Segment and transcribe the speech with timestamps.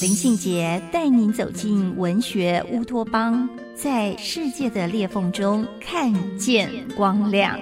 [0.00, 7.60] 林信杰带您走进文学乌托邦，在世界的裂缝中看见光亮。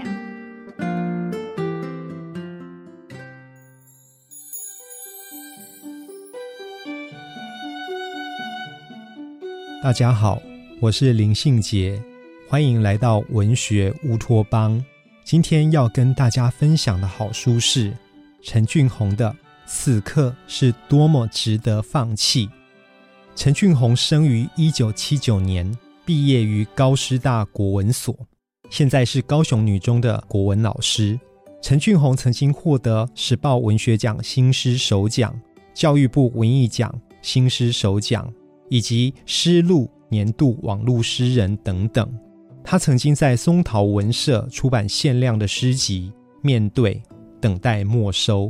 [9.82, 10.40] 大家好。
[10.80, 12.00] 我是林信杰，
[12.48, 14.80] 欢迎来到文学乌托邦。
[15.24, 17.92] 今天要跟大家分享的好书是
[18.44, 19.28] 陈俊宏的
[19.70, 22.46] 《此刻是多么值得放弃》。
[23.36, 25.70] 陈俊宏生于一九七九年，
[26.06, 28.16] 毕业于高师大国文所，
[28.70, 31.20] 现在是高雄女中的国文老师。
[31.60, 35.38] 陈俊宏曾经获得时报文学奖新诗首奖、
[35.74, 38.32] 教育部文艺奖新诗首奖
[38.70, 39.90] 以及诗录。
[40.10, 42.10] 年度网络诗人等等，
[42.64, 46.94] 他曾经在松桃文社出版限量的诗集《面对》
[47.42, 48.46] 《等待没收》。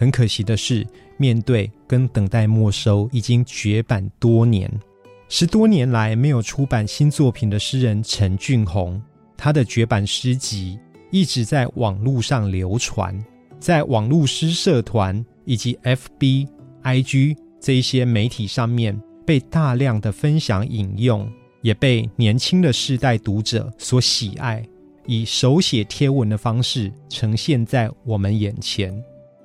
[0.00, 0.82] 很可惜的是，
[1.18, 4.66] 《面对》跟《等待没收》已经绝版多年。
[5.28, 8.98] 十多年来没有出版新作品的诗人陈俊宏，
[9.36, 10.78] 他的绝版诗集
[11.10, 13.22] 一直在网络上流传，
[13.58, 16.48] 在网络诗社团以及 FB、
[16.82, 18.98] IG 这一些媒体上面。
[19.26, 24.66] 被大量的分享引用，也被年轻的世代读者所喜爱，
[25.06, 28.90] 以手写贴文的方式呈现在我们眼前。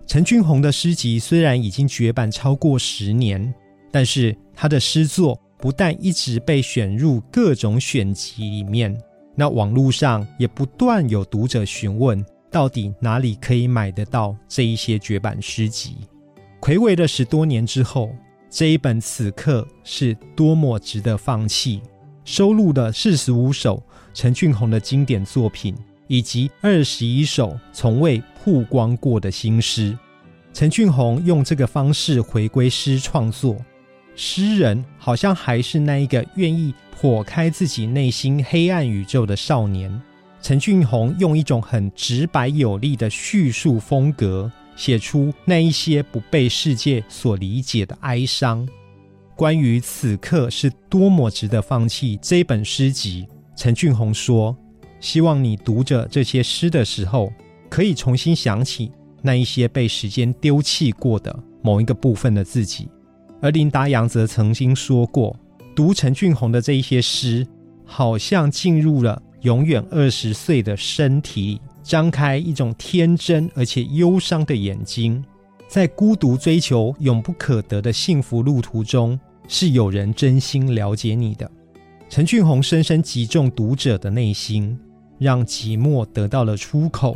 [0.08, 3.53] 陈俊宏的诗集虽然已经绝版超过十年，
[3.92, 8.95] 但是他的诗作不但一直被选入各种选集里面，
[9.36, 15.96] 那网络上也不断有读者询问，到底哪里可以买得到这一些绝版诗集？
[16.59, 18.09] 魁违了十多年之后。
[18.47, 21.81] 这一本此刻是多么值得放弃，
[22.24, 25.75] 收录的四十五首陈俊宏的经典作品，
[26.08, 29.97] 以及二十一首从未曝光过的新诗。
[30.55, 33.57] 陈俊宏用这个方式回归诗创作，
[34.16, 40.01] 诗人好像还是那一个愿意破开自己内心黑暗宇宙的少年。
[40.41, 44.49] 陈俊宏用一种很直白有力的叙述风格。
[44.77, 48.67] 写出那一些不被世界所理解的哀伤。
[49.33, 54.53] 关于此刻是多么值得放弃这本诗集，陈俊宏说
[54.99, 57.31] ：“希望你读着这些诗的时候，
[57.69, 58.91] 可以重新想起
[59.25, 62.88] 那一些被时间丢弃过的某一个部分的自己。”
[63.41, 65.36] 而林达阳则曾经说过
[65.75, 67.46] ：“读陈俊宏的这一些诗，
[67.84, 75.24] 好像进入了永远二十岁的身体。”张开一种天真而且忧伤的眼睛，
[75.68, 81.47] 在孤独追求永不可得的幸福路途中，是有人真心了解你的。
[82.09, 84.75] 陈俊宏深深击中读者的内心，
[85.19, 87.16] 让寂寞得到了出口，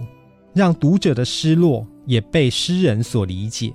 [0.54, 3.72] 让读者的失落也被诗人所理解。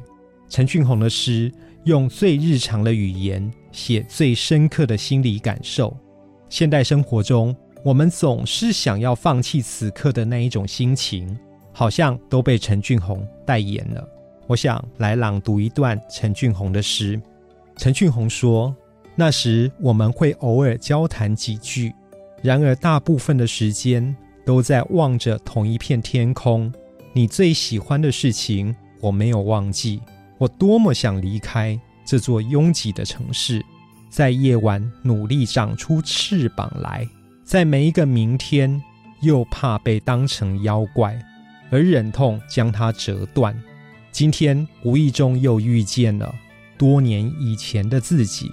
[0.49, 1.51] 陈俊宏的诗
[1.85, 5.97] 用最日常的语言写最深刻的心理感受。
[6.49, 7.55] 现代生活中。
[7.85, 11.39] 我们总是想要放弃此刻的那一种心情，
[11.71, 14.09] 好像都被陈俊宏代言了。
[14.47, 17.21] 我想来朗读一段陈俊宏的诗。
[17.77, 18.75] 陈俊宏说
[19.15, 21.93] ：“那时我们会偶尔交谈几句，
[22.43, 26.73] 然而大部分的时间都在望着同一片天空。
[27.17, 30.03] 你最喜欢的事情，我没有忘记。
[30.37, 33.65] 我多么想离开这座拥挤的城市，
[34.11, 37.09] 在夜晚努力长出翅膀来。”
[37.45, 38.83] 在每一个明天，
[39.21, 41.17] 又怕被当成妖怪，
[41.71, 43.55] 而忍痛将它折断。
[44.11, 46.35] 今天无意中又遇见了
[46.79, 48.51] 多年以前的自己，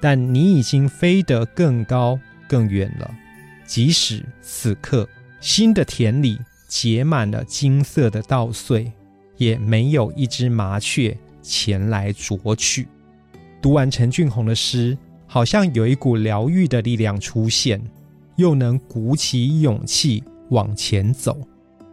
[0.00, 3.08] 但你已经飞得更高更远了。
[3.66, 5.08] 即使此刻
[5.40, 6.40] 新的田里
[6.70, 8.90] 结满了金色的稻穗，
[9.36, 12.86] 也没有一只麻雀前来啄取。
[13.60, 14.96] 读完陈俊宏的诗，
[15.26, 17.82] 好像有一股疗愈的力量出现。
[18.36, 21.36] 又能鼓起勇气往前走，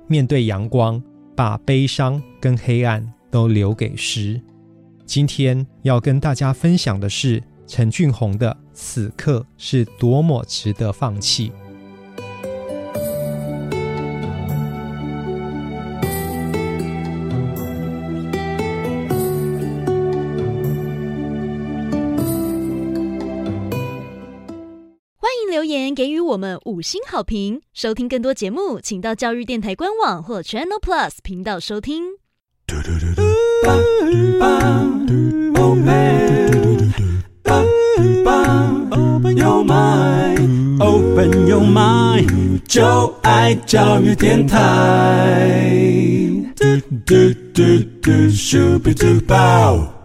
[0.07, 1.01] 面对阳光，
[1.35, 4.39] 把悲伤跟黑暗都留给诗。
[5.05, 11.49] 今天要跟大家分享的是陈俊宏的《此刻是多么值得放弃》。
[25.57, 27.61] 留言给予我们五星好评。
[27.73, 32.03] 收听更多节目，请到教育电台官网或 Channel Plus 频道收听。
[38.91, 45.73] Open your mind, open your mind，就爱教育电台。
[46.55, 46.65] 嘟
[47.03, 47.63] 嘟嘟
[48.03, 49.96] 嘟，咻比嘟爆。